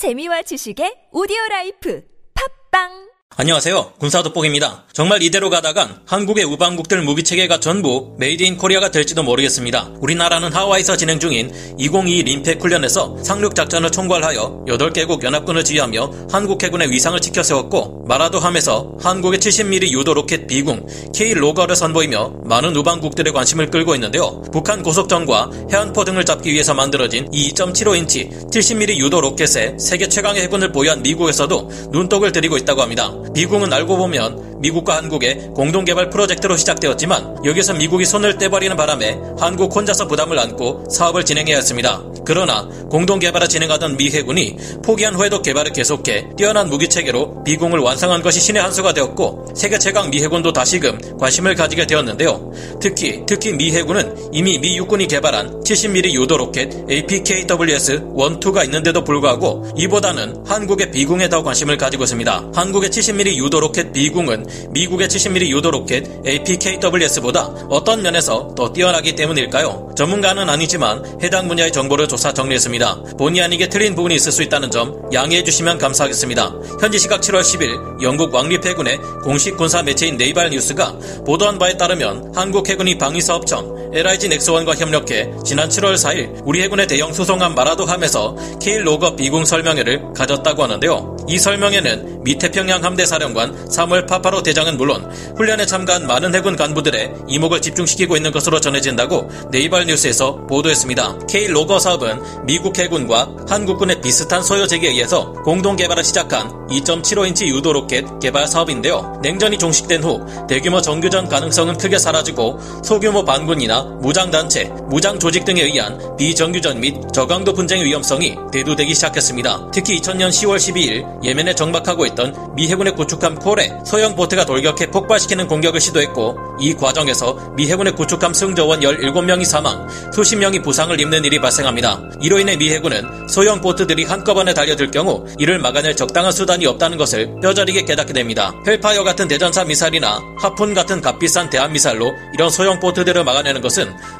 재미와 0.00 0.40
지식의 0.48 1.12
오디오 1.12 1.36
라이프. 1.50 2.00
팟빵 2.32 3.09
안녕하세요. 3.40 3.94
군사 3.98 4.22
돋보기입니다. 4.22 4.84
정말 4.92 5.22
이대로 5.22 5.48
가다간 5.48 6.02
한국의 6.04 6.44
우방국들 6.44 7.00
무기 7.00 7.22
체계가 7.22 7.58
전부 7.58 8.14
Made 8.18 8.42
in 8.42 8.58
Korea가 8.58 8.90
될지도 8.90 9.22
모르겠습니다. 9.22 9.92
우리나라는 9.98 10.52
하와이에서 10.52 10.98
진행 10.98 11.18
중인 11.18 11.50
2022 11.78 12.22
림팩 12.24 12.62
훈련에서 12.62 13.16
상륙 13.22 13.54
작전을 13.54 13.90
총괄하여 13.92 14.66
8개국 14.68 15.22
연합군을 15.22 15.64
지휘하며 15.64 16.28
한국 16.30 16.62
해군의 16.62 16.90
위상을 16.90 17.18
지켜세웠고 17.18 18.04
마라도함에서 18.08 18.98
한국의 19.00 19.38
70mm 19.38 19.90
유도 19.92 20.12
로켓 20.12 20.46
비궁 20.46 20.86
K 21.14 21.32
로거를 21.32 21.76
선보이며 21.76 22.42
많은 22.44 22.76
우방국들의 22.76 23.32
관심을 23.32 23.70
끌고 23.70 23.94
있는데요. 23.94 24.42
북한 24.52 24.82
고속정과 24.82 25.50
해안포 25.72 26.04
등을 26.04 26.26
잡기 26.26 26.52
위해서 26.52 26.74
만들어진 26.74 27.26
이 27.32 27.50
2.75인치 27.54 28.50
70mm 28.50 28.98
유도 28.98 29.22
로켓에 29.22 29.78
세계 29.78 30.08
최강의 30.08 30.42
해군을 30.42 30.72
보유한 30.72 31.00
미국에서도 31.00 31.70
눈독을 31.90 32.32
들이고 32.32 32.58
있다고 32.58 32.82
합니다. 32.82 33.10
미국은 33.32 33.72
알고 33.72 33.96
보면 33.96 34.60
미국과 34.60 34.96
한국의 34.96 35.50
공동 35.54 35.84
개발 35.84 36.10
프로젝트로 36.10 36.56
시작되었지만 36.56 37.44
여기서 37.44 37.74
미국이 37.74 38.04
손을 38.04 38.36
떼버리는 38.38 38.76
바람에 38.76 39.18
한국 39.38 39.74
혼자서 39.74 40.06
부담을 40.06 40.38
안고 40.38 40.84
사업을 40.90 41.24
진행해야 41.24 41.56
했습니다. 41.56 42.02
그러나 42.24 42.68
공동 42.90 43.18
개발을 43.18 43.48
진행하던 43.48 43.96
미 43.96 44.10
해군이 44.10 44.56
포기한 44.84 45.14
후에도 45.14 45.42
개발을 45.42 45.72
계속해 45.72 46.30
뛰어난 46.36 46.68
무기 46.68 46.88
체계로 46.88 47.42
비궁을 47.44 47.78
완성한 47.78 48.22
것이 48.22 48.40
신의 48.40 48.62
한 48.62 48.72
수가 48.72 48.92
되었고 48.92 49.54
세계 49.56 49.78
최강 49.78 50.10
미 50.10 50.22
해군도 50.22 50.52
다시금 50.52 51.18
관심을 51.18 51.54
가지게 51.54 51.86
되었는데요. 51.86 52.52
특히 52.80 53.22
특히 53.26 53.52
미 53.52 53.72
해군은 53.72 54.14
이미 54.32 54.58
미 54.58 54.76
육군이 54.76 55.06
개발한 55.06 55.62
70mm 55.62 56.12
유도 56.12 56.36
로켓 56.36 56.70
APKWS-1, 56.86 58.40
2가 58.40 58.64
있는데도 58.64 59.02
불구하고 59.02 59.66
이보다는 59.76 60.44
한국의 60.46 60.90
비궁에 60.90 61.28
더 61.28 61.42
관심을 61.42 61.78
가지고 61.78 62.04
있습니다. 62.04 62.50
한국의 62.54 62.90
70mm 63.10 63.36
유도 63.36 63.60
로켓 63.60 63.92
비궁은 63.92 64.46
미국의 64.70 65.08
70mm 65.08 65.48
유도 65.48 65.70
로켓 65.70 66.04
APKWS보다 66.26 67.66
어떤 67.68 68.02
면에서 68.02 68.54
더 68.54 68.72
뛰어나기 68.72 69.14
때문일까요? 69.14 69.90
전문가는 69.96 70.48
아니지만 70.48 71.04
해당 71.22 71.48
분야의 71.48 71.72
정보를 71.72 72.08
조사 72.08 72.32
정리했습니다. 72.32 73.02
본의 73.18 73.42
아니게 73.42 73.68
틀린 73.68 73.94
부분이 73.94 74.14
있을 74.14 74.32
수 74.32 74.42
있다는 74.42 74.70
점 74.70 75.00
양해해 75.12 75.42
주시면 75.44 75.78
감사하겠습니다. 75.78 76.54
현지 76.80 76.98
시각 76.98 77.20
7월 77.20 77.40
10일 77.40 78.02
영국 78.02 78.32
왕립 78.34 78.64
해군의 78.64 78.98
공식 79.22 79.56
군사 79.56 79.82
매체인 79.82 80.16
네이발 80.16 80.50
뉴스가 80.50 80.98
보도한 81.26 81.58
바에 81.58 81.76
따르면 81.76 82.32
한국 82.34 82.68
해군이 82.68 82.98
방위사업청 82.98 83.79
LIG 83.92 84.28
넥스원과 84.28 84.76
협력해 84.76 85.32
지난 85.44 85.68
7월 85.68 85.94
4일 85.94 86.42
우리 86.44 86.62
해군의 86.62 86.86
대형 86.86 87.12
수송함 87.12 87.56
마라도함에서 87.56 88.36
K 88.62 88.86
로거 88.86 89.16
비궁 89.16 89.44
설명회를 89.44 90.12
가졌다고 90.14 90.62
하는데요. 90.62 91.16
이 91.28 91.38
설명회는 91.38 92.22
미 92.22 92.38
태평양 92.38 92.84
함대 92.84 93.04
사령관 93.04 93.68
사무엘 93.68 94.06
파파로 94.06 94.42
대장은 94.42 94.76
물론 94.76 95.10
훈련에 95.36 95.66
참가한 95.66 96.06
많은 96.06 96.34
해군 96.34 96.54
간부들의 96.54 97.14
이목을 97.28 97.60
집중시키고 97.60 98.16
있는 98.16 98.30
것으로 98.30 98.60
전해진다고 98.60 99.28
네이발 99.50 99.86
뉴스에서 99.86 100.46
보도했습니다. 100.46 101.18
K 101.28 101.48
로거 101.48 101.78
사업은 101.80 102.46
미국 102.46 102.78
해군과 102.78 103.30
한국군의 103.48 104.00
비슷한 104.00 104.42
소요 104.42 104.66
제기에 104.66 104.90
의해서 104.90 105.32
공동 105.44 105.74
개발을 105.76 106.04
시작한 106.04 106.48
2.75인치 106.68 107.46
유도 107.46 107.72
로켓 107.72 108.04
개발 108.20 108.46
사업인데요. 108.46 109.18
냉전이 109.22 109.58
종식된 109.58 110.04
후 110.04 110.24
대규모 110.48 110.80
정규전 110.80 111.28
가능성은 111.28 111.78
크게 111.78 111.98
사라지고 111.98 112.60
소규모 112.84 113.24
반군이나 113.24 113.79
무장단체, 114.00 114.64
무장 114.88 115.18
조직 115.18 115.44
등에 115.44 115.62
의한 115.62 115.98
비정규전 116.16 116.80
및 116.80 116.94
저강도 117.12 117.52
분쟁의 117.52 117.84
위험성이 117.84 118.36
대두되기 118.52 118.94
시작했습니다. 118.94 119.70
특히 119.72 120.00
2000년 120.00 120.28
10월 120.28 120.56
12일 120.56 121.24
예멘에 121.24 121.54
정박하고 121.54 122.06
있던 122.06 122.54
미 122.54 122.68
해군의 122.68 122.94
구축함 122.94 123.36
콜에 123.36 123.72
소형 123.86 124.14
보트가 124.16 124.44
돌격해 124.44 124.90
폭발시키는 124.90 125.46
공격을 125.48 125.80
시도했고 125.80 126.36
이 126.60 126.74
과정에서 126.74 127.54
미 127.56 127.70
해군의 127.70 127.94
구축함 127.94 128.34
승조원 128.34 128.80
17명이 128.80 129.44
사망, 129.44 129.88
수십 130.12 130.36
명이 130.36 130.60
부상을 130.62 130.98
입는 131.00 131.24
일이 131.24 131.40
발생합니다. 131.40 132.00
이로 132.20 132.38
인해 132.38 132.56
미 132.56 132.70
해군은 132.70 133.28
소형 133.28 133.60
보트들이 133.60 134.04
한꺼번에 134.04 134.52
달려들 134.52 134.90
경우 134.90 135.24
이를 135.38 135.58
막아낼 135.58 135.96
적당한 135.96 136.32
수단이 136.32 136.66
없다는 136.66 136.98
것을 136.98 137.34
뼈저리게 137.40 137.84
깨닫게 137.84 138.12
됩니다. 138.12 138.52
헬파이어 138.66 139.04
같은 139.04 139.28
대전차 139.28 139.64
미사일이나 139.64 140.20
하푼 140.38 140.74
같은 140.74 141.00
값비싼 141.00 141.48
대한 141.48 141.72
미사일로 141.72 142.12
이런 142.34 142.50
소형 142.50 142.78
보트들을 142.80 143.24
막아내는 143.24 143.60
것은 143.60 143.69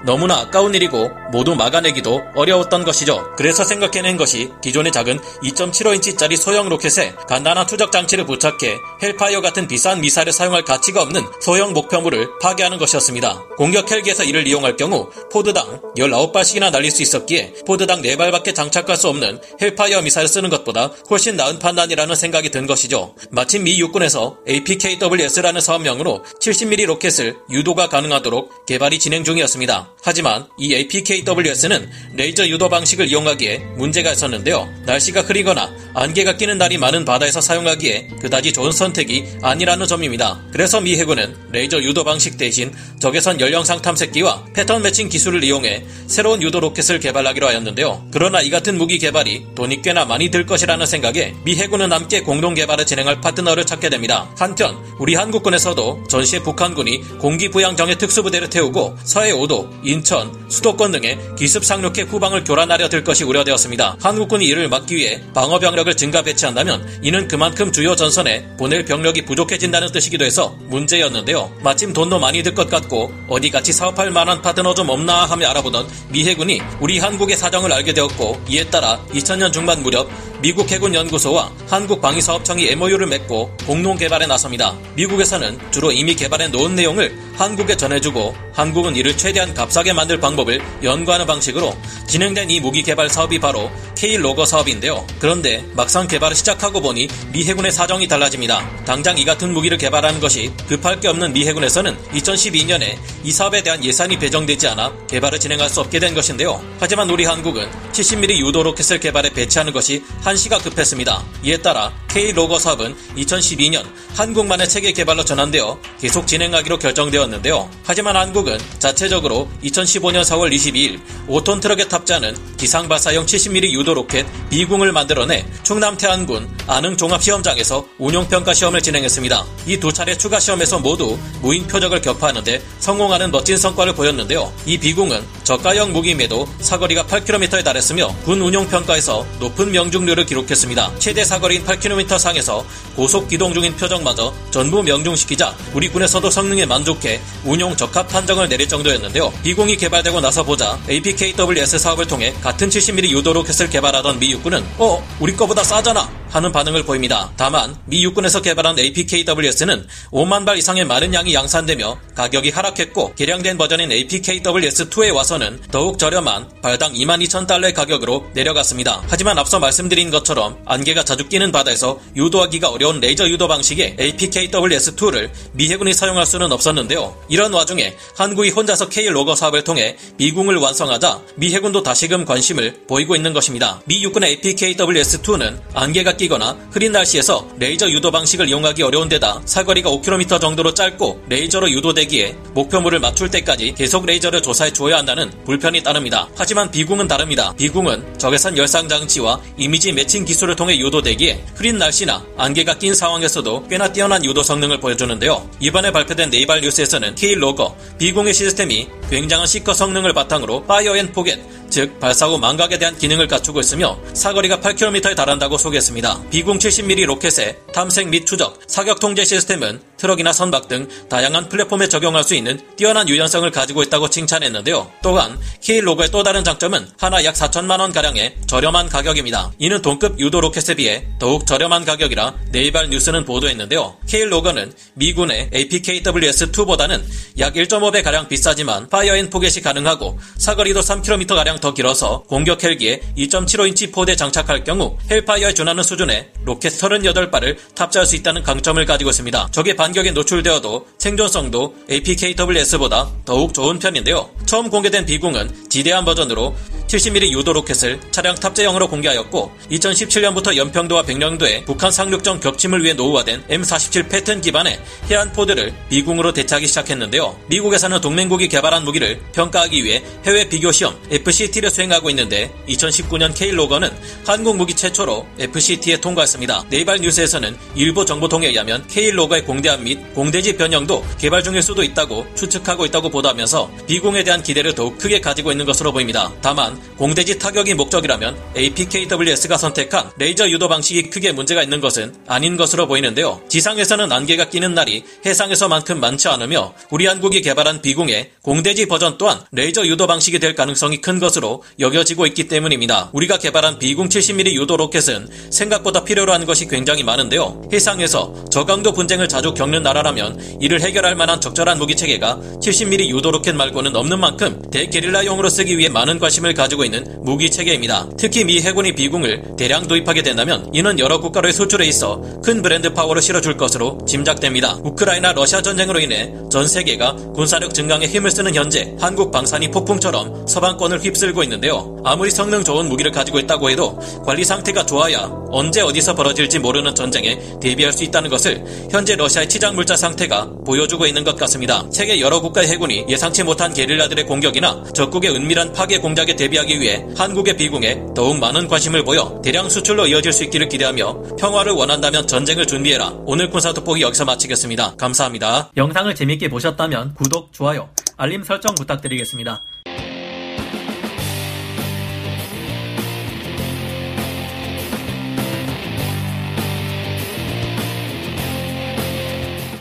너무나 0.05 0.39
아까운 0.39 0.75
일이고 0.75 1.11
모두 1.33 1.55
막아내기도 1.55 2.23
어려웠던 2.35 2.85
것이죠. 2.85 3.33
그래서 3.37 3.65
생각해낸 3.65 4.17
것이 4.17 4.51
기존의 4.63 4.93
작은 4.93 5.19
2.75인치짜리 5.43 6.37
소형 6.37 6.69
로켓에 6.69 7.15
간단한 7.29 7.67
추적 7.67 7.93
장치를 7.93 8.25
부착해 8.27 8.79
헬파이어 9.03 9.41
같은 9.41 9.67
비싼 9.67 10.01
미사일을 10.01 10.33
사용할 10.33 10.65
가치가 10.65 11.03
없는 11.03 11.23
소형 11.41 11.73
목표물을 11.73 12.39
파괴하는 12.41 12.79
것이었습니다. 12.79 13.43
공격 13.57 13.91
헬기에서 13.91 14.25
이를 14.25 14.47
이용할 14.47 14.77
경우 14.77 15.11
pod당 15.33 15.81
19발씩이나 15.97 16.71
날릴 16.71 16.91
수 16.91 17.03
있었기에 17.03 17.55
pod당 17.67 18.03
4발밖에 18.03 18.55
장착할 18.55 18.97
수 18.97 19.09
없는 19.09 19.41
헬파이어 19.61 20.03
미사일을 20.03 20.29
쓰는 20.29 20.51
것보다 20.51 20.93
훨씬 21.11 21.37
나은 21.37 21.59
판단이라는 21.59 22.15
생각이 22.15 22.51
든 22.51 22.67
것이죠. 22.67 23.15
마침 23.31 23.65
미 23.65 23.79
육군에서 23.81 24.39
APKWS라는 24.49 25.61
사업명으로 25.61 26.25
70mm 26.41 26.87
로켓을 26.87 27.37
유도가 27.51 27.89
가능하도록 27.89 28.67
개발이 28.67 28.99
진행 28.99 29.25
중 29.25 29.40
이었습니다. 29.41 29.91
하지만 30.03 30.47
이 30.59 30.75
APKWS는 30.75 31.91
레이저 32.15 32.47
유도 32.49 32.69
방식을 32.69 33.09
이용하기에 33.09 33.59
문제가 33.77 34.13
있었는데요. 34.13 34.69
날씨가 34.87 35.23
흐리거나 35.23 35.71
안개가 35.95 36.37
끼는 36.37 36.59
날이 36.59 36.79
많은 36.79 37.05
바다에서 37.05 37.41
사용하기에 37.41 38.09
그다지 38.21 38.53
좋은 38.53 38.73
선택이 38.73 39.25
아니라는 39.43 39.87
점입니다. 39.87 40.41
그래서 40.53 40.81
미 40.81 40.97
해군은 40.97 41.35
레이저 41.51 41.83
유도 41.83 42.05
방식 42.05 42.39
대신 42.39 42.73
적외선 43.01 43.41
열영상 43.41 43.83
탐색기와 43.83 44.45
pattern 44.55 44.83
matching 44.83 45.09
기술을 45.09 45.43
이용해 45.45 45.85
새로운 46.07 46.43
유도 46.43 46.61
로켓을 46.61 47.01
개발하기로 47.01 47.49
하였는데요. 47.49 48.07
그러나 48.13 48.41
이 48.41 48.51
같은 48.51 48.79
무기 48.79 48.99
개발이 48.99 49.49
돈이 49.55 49.83
꽤나 49.83 50.05
많이 50.05 50.31
들 50.31 50.47
것이라는 50.47 50.87
생각에 50.87 51.35
미 51.45 51.57
해군은 51.57 51.93
함께 51.93 52.21
공동 52.21 52.55
개발을 52.55 52.87
진행할 52.87 53.21
파트너를 53.21 53.67
찾게 53.67 53.91
됩니다. 53.91 54.31
한편 54.39 54.77
우리 54.99 55.15
한국군에서도 55.15 56.05
전시에 56.09 56.41
북한군이 56.41 57.19
공기 57.19 57.51
부양정에 57.51 57.97
특수부대를 57.97 58.51
태우고 58.51 58.97
서해 59.05 59.30
5도, 59.33 59.71
인천, 59.83 60.33
수도권 60.49 60.93
등에 60.93 61.19
기습 61.39 61.65
상륙해 61.65 62.03
후방을 62.03 62.45
교란하려 62.45 62.89
들 62.89 63.05
것이 63.05 63.25
우려되었습니다. 63.25 63.97
한국군이 64.01 64.47
이를 64.47 64.69
막기 64.69 64.97
위해 64.97 65.23
방어 65.35 65.59
병력을 65.59 65.95
증가 65.97 66.23
배치한다면 66.23 67.01
이는 67.03 67.29
그만큼 67.29 67.73
주요 67.73 67.97
전선에 67.97 68.57
보낼 68.59 68.85
병력이 68.85 69.25
부족해진다는 69.25 69.93
뜻이기도 69.93 70.25
해서 70.25 70.57
문제였는데요. 70.69 71.53
마침 71.63 71.93
돈도 71.93 72.19
많이 72.19 72.43
들 72.43 72.55
것 72.55 72.69
같고 72.69 73.13
어디 73.29 73.49
같이 73.49 73.73
사업할 73.73 74.11
만한 74.11 74.43
파트너 74.43 74.75
좀 74.75 74.89
없나 74.89 75.25
하며 75.25 75.49
알아보던 75.49 75.87
미 76.09 76.25
해군이 76.29 76.61
우리 76.81 76.99
한국의 76.99 77.37
사정을 77.37 77.73
알게 77.73 77.95
되었고 77.95 78.41
이에 78.49 78.65
따라 78.65 79.01
2000년 79.13 79.53
중반 79.53 79.83
무렵 79.83 80.09
미국 80.43 80.71
해군 80.71 80.95
연구소와 80.95 81.53
한국 81.69 82.01
방위사업청이 82.01 82.71
MOU를 82.71 83.07
맺고 83.09 83.55
공동 83.67 83.99
개발에 83.99 84.27
나섭니다. 84.27 84.75
미국에서는 84.95 85.59
주로 85.71 85.93
이미 85.93 86.15
개발해 86.15 86.49
놓은 86.49 86.75
내용을 86.75 87.15
한국에 87.37 87.77
전해주고 87.77 88.35
한국은 88.53 88.97
이를 88.97 89.17
최대한 89.17 89.55
값싸게 89.55 89.93
만들 89.93 90.19
방법을 90.19 90.61
연구하는 90.83 91.27
방식으로 91.27 91.75
진행된 92.07 92.51
이 92.51 92.61
무기 92.61 92.83
개발 92.83 93.09
사업이 93.09 93.39
바로 93.39 93.71
K 93.97 94.17
로거 94.17 94.45
사업인데요. 94.45 95.07
그런데 95.19 95.65
막상 95.75 96.07
개발을 96.09 96.35
시작하고 96.35 96.81
보니 96.81 97.09
미 97.33 97.45
해군의 97.45 97.73
사정이 97.73 98.09
달라집니다. 98.09 98.85
당장 98.85 99.19
이 99.19 99.25
같은 99.25 99.53
무기를 99.53 99.79
개발하는 99.79 100.21
것이 100.21 100.53
급할 100.69 101.01
게 101.01 101.09
없는 101.09 101.33
미 101.33 101.47
해군에서는 101.47 101.97
2012년에 102.13 102.97
이 103.25 103.33
사업에 103.33 103.63
대한 103.63 103.85
예산이 103.85 104.19
배정되지 104.19 104.69
않아 104.69 104.93
개발을 105.09 105.39
진행할 105.39 105.69
수 105.69 105.81
없게 105.81 105.99
된 105.99 106.15
것인데요. 106.15 106.63
하지만 106.79 107.09
우리 107.11 107.25
한국은 107.25 107.69
70mm 107.93 108.39
유도 108.39 108.63
로켓을 108.63 109.01
개발해 109.01 109.31
배치하는 109.31 109.73
것이 109.73 110.03
한시가 110.31 110.59
급했습니다. 110.59 111.25
이에 111.43 111.57
따라 111.57 111.93
K 112.09 112.33
로거 112.33 112.59
사업은 112.59 112.95
2012년 113.17 113.85
한국만의 114.15 114.69
체계 114.69 114.93
개발로 114.93 115.25
전환되어 115.25 115.79
계속 116.01 116.27
진행하기로 116.27 116.79
결정되었는데요. 116.79 117.69
하지만 117.85 118.17
한국은 118.17 118.59
자체적으로 118.79 119.49
2015년 119.65 120.23
4월 120.23 120.53
22일 120.53 121.01
5톤 121.29 121.61
트럭에 121.61 121.89
탑재하는 121.89 122.37
기상 122.57 122.89
발사용 122.89 123.27
70mm 123.27 123.73
유도 123.73 123.95
로켓 123.95 124.27
B궁을 124.51 124.93
만들어내 124.93 125.47
충남 125.63 125.97
태안군 125.97 126.49
안흥 126.67 126.97
종합시험장에서 126.97 127.87
운용평가 127.99 128.55
시험을 128.55 128.83
진행했습니다. 128.83 129.45
이 129.67 129.81
두 129.81 129.93
차례 129.93 130.17
추가 130.17 130.39
시험에서 130.39 130.79
모두 130.79 131.19
무인 131.41 131.67
표적을 131.67 132.03
격파하는데 132.03 132.63
성공하는 132.81 133.31
멋진 133.31 133.57
성과를 133.57 133.95
보였는데요. 133.95 134.53
이 134.67 134.79
B궁은 134.79 135.25
저가형 135.43 135.93
무기임에도 135.93 136.47
사거리가 136.61 137.05
8km에 137.05 137.65
달했으며 137.65 138.15
군 138.25 138.41
운용평가에서 138.43 139.27
높은 139.41 139.73
명중률을 139.73 140.20
사거리를 140.21 140.27
기록했습니다. 140.27 140.93
최대 140.99 141.25
사거리인 141.25 141.65
8km 141.65 142.19
상에서 142.19 142.65
고속 142.95 143.29
기동 143.29 143.53
중인 143.55 143.77
표적마저 143.77 144.33
전부 144.51 144.83
명중시키자 144.83 145.55
우리 145.73 145.89
군에서도 145.89 146.29
성능에 146.29 146.67
만족해 146.67 147.21
운용 147.45 147.77
적합 147.77 148.09
판정을 148.09 148.49
내릴 148.49 148.69
정도였는데요. 148.69 149.33
비궁이 149.43 149.77
개발되고 149.77 150.21
나서 150.21 150.45
보자 150.45 150.79
APKWS 150.89 151.79
사업을 151.79 152.07
통해 152.07 152.35
같은 152.43 152.69
70mm 152.69 153.11
유도 153.11 153.33
로켓을 153.33 153.71
개발하던 153.71 154.19
미 154.19 154.33
육군은 154.33 154.65
어 154.79 155.03
우리 155.19 155.35
거보다 155.35 155.65
싸잖아 155.65 156.09
하는 156.31 156.53
반응을 156.53 156.85
보입니다. 156.85 157.31
다만 157.37 157.77
미 157.87 158.05
육군에서 158.05 158.41
개발한 158.43 158.79
APKWS는 158.79 159.87
5만 160.13 160.47
발 160.47 160.59
이상의 160.59 160.85
많은 160.85 161.13
양이 161.13 161.35
양산되며 161.35 161.99
가격이 162.15 162.51
하락했고 162.51 163.15
개량된 163.15 163.59
버전인 163.59 163.91
APKWS2에 163.91 165.13
와서는 165.13 165.61
더욱 165.71 165.99
저렴한 165.99 166.61
발당 166.63 166.93
22,000달러의 166.93 167.75
가격으로 167.75 168.27
내려갔습니다. 168.35 169.03
하지만 169.09 169.39
앞서 169.39 169.59
말씀드린 169.59 170.10
것처럼 170.11 170.59
안개가 170.67 171.05
자주 171.05 171.29
끼는 171.29 171.53
바다에서 171.53 171.99
유도하기가 172.17 172.69
어려운 172.71 173.01
레이저 173.01 173.29
유도 173.29 173.49
방식의 173.49 173.97
APKWS2를 173.99 175.31
미 175.53 175.71
해군이 175.71 175.95
사용할 175.95 176.27
수는 176.27 176.53
없었는데요. 176.53 177.17
이런 177.29 177.53
와중에 177.53 177.95
한국이 178.17 178.51
혼자서 178.51 178.89
K-LOGIR 178.89 179.35
사업을 179.35 179.65
통해 179.65 179.97
비궁을 180.17 180.57
완성하자 180.57 181.21
미 181.37 181.55
해군도 181.55 181.83
다시금 181.83 182.25
관심을 182.25 182.83
보이고 182.87 183.15
있는 183.17 183.33
것입니다. 183.33 183.81
미 183.87 184.03
육군의 184.03 184.39
APKWS2는 184.39 185.61
안개가 185.75 186.17
끼거나 186.17 186.57
흐린 186.71 186.93
날씨에서 186.93 187.49
레이저 187.59 187.91
유도 187.91 188.11
방식을 188.11 188.49
이용하기 188.49 188.83
어려운 188.83 189.09
데다 189.09 189.41
사거리가 189.45 189.91
5km 189.91 190.41
정도로 190.41 190.75
짧고 190.75 191.25
레이저로 191.29 191.71
유도되기에 191.71 192.37
목표물을 192.55 192.99
맞출 192.99 193.31
때까지 193.31 193.75
계속 193.77 194.07
레이저를 194.07 194.43
조사해 194.43 194.73
주어야 194.73 194.99
한다는 194.99 195.31
불편이 195.45 195.83
따릅니다. 195.83 196.29
하지만 196.37 196.71
비궁은 196.71 197.09
다릅니다. 197.09 197.55
비궁은 197.57 198.19
적외선 198.19 198.57
열상 198.57 198.89
장치와 198.89 199.41
이미지 199.57 199.93
매칭 200.01 200.25
기술을 200.25 200.57
통해 200.57 200.79
유도되기에 200.79 201.45
흐린 201.57 201.77
날씨나 201.77 202.25
안개가 202.39 202.79
낀 202.79 202.95
상황에서도 202.95 203.69
꽤나 203.69 203.93
뛰어난 203.93 204.25
유도 204.25 204.43
성능을 204.43 204.81
보여주는데요. 204.81 205.47
이번에 205.61 205.93
발표된 205.93 206.31
Naval 206.31 206.63
News에서는 206.63 207.15
K-LOGIR 207.17 207.77
비궁의 207.99 208.33
시스템이 208.33 208.89
굉장한 209.11 209.47
seeker 209.47 209.75
성능을 209.75 210.15
바탕으로 210.15 210.65
fire 210.65 210.97
and 210.97 211.13
forget 211.13 211.39
즉 211.69 212.01
발사 212.01 212.27
후 212.27 212.39
망각에 212.39 212.79
대한 212.79 212.97
기능을 212.97 213.29
갖추고 213.29 213.61
있으며 213.61 213.99
사거리가 214.15 214.59
8km에 214.61 215.15
달한다고 215.15 215.59
소개했습니다. 215.59 216.31
비궁 216.31 216.59
70mm 216.59 217.05
로켓의 217.05 217.57
탐색 217.75 218.09
및 218.09 218.25
추적, 218.25 218.59
사격 218.67 219.01
통제 219.01 219.25
시스템은 219.25 219.81
트럭이나 220.01 220.33
선박 220.33 220.67
등 220.67 220.89
다양한 221.11 221.51
플랫폼에 221.51 221.89
적용할 221.89 222.25
수 222.25 222.35
있는 222.35 222.59
뛰어난 222.77 223.07
유연성을 223.09 223.49
가지고 223.51 223.83
있다고 223.83 224.09
칭찬했는데요. 224.09 224.91
또한 225.03 225.39
K-LOGIR의 225.61 226.11
또 226.11 226.23
다른 226.23 226.43
장점은 226.43 226.89
하나 226.99 227.23
약 227.25 227.35
4천만 227.35 227.81
원 227.81 227.93
가량의 227.93 228.37
저렴한 228.47 228.89
가격입니다. 228.89 229.53
이는 229.59 229.83
동급 229.83 230.19
유도 230.19 230.41
로켓에 230.41 230.75
비해 230.75 231.07
더욱 231.19 231.47
저렴한 231.47 231.85
가격이라 231.85 232.35
Naval 232.51 232.89
News는 232.89 233.27
보도했는데요. 233.27 233.97
K-LOGIR는 234.09 234.73
미군의 234.95 235.51
APKWS2보다는 235.53 237.03
약 237.39 237.55
1.5배 237.55 238.03
가량 238.03 238.29
비싸지만 238.29 238.89
파이어앤 238.89 239.29
포겟이 239.29 239.63
가능하고 239.63 240.19
사거리도 240.39 240.81
3km 240.81 241.35
가량 241.35 241.61
더 241.61 241.75
길어서 241.75 242.23
공격 242.23 242.65
헬기에 242.65 243.01
2.75인치 243.19 243.93
pod에 243.93 244.17
장착할 244.17 244.65
경우 244.65 244.97
Hellfire에 245.11 245.53
준하는 245.53 245.83
수준의 245.83 246.31
로켓 246.51 246.71
38발을 246.71 247.57
탑재할 247.77 248.05
수 248.05 248.17
있다는 248.17 248.43
강점을 248.43 248.85
가지고 248.85 249.11
있습니다. 249.11 249.49
적의 249.53 249.77
반격에 249.77 250.11
노출되어도 250.11 250.87
생존성도 250.99 251.77
APKWS보다 251.89 253.09
더욱 253.25 253.55
좋은 253.55 253.79
편인데요. 253.79 254.29
처음 254.47 254.69
공개된 254.69 255.07
비궁은 255.07 255.69
지대함 255.69 256.05
버전으로 256.05 256.57
70mm 256.89 257.31
유도 257.31 257.53
로켓을 257.53 258.01
차량 258.11 258.35
탑재형으로 258.35 258.89
공개하였고 258.89 259.53
2017년부터 259.71 260.57
연평도와 260.57 261.05
백령도에 261.05 261.65
북한 261.65 261.93
상륙정 261.93 262.41
격침을 262.41 262.83
위해 262.83 262.95
노후화된 262.95 263.45
M47 263.47 264.09
Patton 264.09 264.41
기반의 264.41 264.81
해안포들을 265.09 265.73
비궁으로 265.89 266.33
대체하기 266.33 266.67
시작했는데요. 266.67 267.39
미국에서는 267.47 268.01
동맹국이 268.01 268.49
개발한 268.49 268.85
무기를 268.85 269.21
평가하기 269.33 269.85
위해 269.85 270.03
해외 270.27 270.49
비교 270.49 270.73
시험 270.73 270.99
FCT를 271.11 271.71
수행하고 271.71 272.11
있는데 272.11 272.53
2019년 272.67 273.37
K-LOGIR는 273.37 273.91
한국 274.27 274.57
무기 274.57 274.75
최초로 274.75 275.27
FCT에 275.39 276.01
통과했습니다. 276.01 276.40
Naval 276.47 277.01
News에서는 277.01 277.57
일부 277.75 278.05
정보통에 278.05 278.49
의하면 278.49 278.87
K-LOGIR의 278.87 279.45
공대함 279.45 279.85
및 279.85 280.15
공대지 280.15 280.57
변형도 280.57 281.05
개발 281.19 281.43
중일 281.43 281.63
수도 281.63 281.83
있다고 281.83 282.27
추측하고 282.35 282.87
있다고 282.87 283.11
보도하면서 283.11 283.71
비궁에 283.87 284.25
대한 284.25 284.43
기대를 284.43 284.75
더욱 284.75 284.99
크게 284.99 285.21
가지고 285.21 285.53
있는 285.53 285.65
것으로 285.67 285.93
보입니다. 285.93 286.33
다만 286.41 286.81
공대지 286.97 287.39
타격이 287.39 287.75
목적이라면 287.75 288.37
APKWS가 288.57 289.57
선택한 289.57 290.11
레이저 290.17 290.49
유도 290.51 290.69
방식이 290.69 291.11
크게 291.11 291.33
문제가 291.33 291.63
있는 291.63 291.81
것은 291.81 292.15
아닌 292.27 292.57
것으로 292.57 292.87
보이는데요. 292.87 293.41
지상에서는 293.49 294.11
안개가 294.11 294.49
끼는 294.51 294.75
날이 294.75 295.05
해상에서만큼 295.25 296.01
많지 296.01 296.29
않으며 296.29 296.75
우리 296.91 297.07
한국이 297.07 297.43
개발한 297.43 297.83
비궁의 297.83 298.31
공대지 298.43 298.87
버전 298.87 299.19
또한 299.19 299.41
레이저 299.53 299.87
유도 299.87 300.07
방식이 300.07 300.39
될 300.39 300.55
가능성이 300.55 301.01
큰 301.01 301.19
것으로 301.19 301.63
여겨지고 301.79 302.27
있기 302.27 302.49
때문입니다. 302.49 303.11
우리가 303.13 303.39
개발한 303.39 303.79
비궁 303.79 304.09
70mm 304.09 304.55
유도 304.55 304.77
로켓은 304.77 305.29
생각보다 305.51 306.05
필요 306.05 306.20
로 306.25 306.33
하는 306.33 306.47
것이 306.47 306.69
굉장히 306.69 307.03
많은데요. 307.03 307.63
해상에서 307.73 308.35
저강도 308.51 308.93
분쟁을 308.93 309.29
자주 309.29 309.55
겪는 309.55 309.83
나라라면 309.83 310.59
이를 310.61 310.81
해결할 310.81 311.15
만한 311.15 311.41
적절한 311.41 311.79
무기 311.79 311.97
체계가 311.97 312.39
70mm 312.61 313.09
유도 313.09 313.31
로켓 313.31 313.55
말고는 313.55 313.97
없는 313.97 314.21
만큼 314.21 314.61
대게릴라용으로 314.71 315.49
쓰기 315.49 315.79
위해 315.79 315.89
많은 315.89 316.19
관심을 316.19 316.55
가지고 316.55 316.85
있는 316.85 317.23
무기 317.23 317.51
체계입니다. 317.51 318.09
특히 318.19 318.45
미 318.45 318.61
해군이 318.61 318.95
비궁을 318.95 319.57
대량 319.57 319.87
도입하게 319.87 320.23
된다면 320.23 320.71
이는 320.73 320.99
여러 320.99 321.21
국가로의 321.21 321.53
수출에 321.53 321.87
있어 321.87 322.21
큰 322.45 322.63
브랜드 322.63 322.93
파워를 322.93 323.23
실어줄 323.23 323.57
것으로 323.57 323.99
짐작됩니다. 324.07 324.79
우크라이나 324.83 325.33
러시아 325.33 325.63
전쟁으로 325.63 326.01
인해 326.01 326.33
전 326.51 326.67
세계가 326.67 327.15
군사력 327.35 327.73
증강에 327.75 328.07
힘을 328.07 328.31
쓰는 328.31 328.55
현재 328.55 328.95
한국 329.01 329.31
방산이 329.31 329.71
폭풍처럼 329.71 330.47
서방권을 330.47 331.01
휩쓸고 331.01 331.43
있는데요. 331.45 331.97
아무리 332.05 332.31
성능 332.31 332.65
좋은 332.65 332.89
무기를 332.89 333.11
가지고 333.11 333.39
있다고 333.39 333.71
해도 333.71 333.99
관리 334.25 334.45
상태가 334.45 334.85
좋아야 334.87 335.31
언제 335.51 335.81
어디서 335.81 336.10
벌어질지 336.15 336.61
모르는 336.61 336.95
전쟁에 336.95 337.39
대비할 337.61 337.93
수 337.93 338.05
있다는 338.05 338.31
것을 338.31 338.65
현재 338.91 339.17
러시아의 339.17 339.49
치장 339.49 339.75
물자 339.75 339.97
상태가 339.97 340.49
보여주고 340.65 341.07
있는 341.07 341.25
것 341.25 341.37
같습니다. 341.37 341.85
세계 341.91 342.21
여러 342.21 342.41
국가의 342.41 342.69
해군이 342.69 343.07
예상치 343.09 343.43
못한 343.43 343.75
게릴라들의 343.75 344.27
공격이나 344.27 344.85
적국의 344.95 345.35
은밀한 345.35 345.73
파괴 345.73 345.99
공작에 345.99 346.37
대비하 346.37 346.61
하기 346.61 346.79
위해 346.79 347.05
한국의 347.17 347.57
비공에 347.57 348.03
더욱 348.15 348.39
많은 348.39 348.69
관심을 348.69 349.03
보여 349.03 349.41
대량 349.43 349.69
수출로 349.69 350.07
이어질 350.07 350.33
수 350.33 350.45
있기를 350.45 350.69
기대하며 350.69 351.37
평화를 351.39 351.73
원한다면 351.73 352.27
전쟁을 352.27 352.67
준비해라. 352.67 353.15
오늘 353.25 353.49
군사 353.49 353.73
돋보기 353.73 354.03
여기서 354.03 354.27
마치겠습니다. 354.27 354.97
감사합니다. 354.97 355.71
영상을 355.77 356.15
재밌게 356.15 356.49
보셨다면 356.51 357.15
구독, 357.15 357.53
좋아요, 357.53 357.89
알림 358.17 358.45
설정 358.45 358.75
부탁드리겠습니다. 358.75 359.63